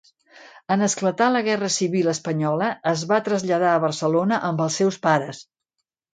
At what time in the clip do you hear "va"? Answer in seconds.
3.13-3.21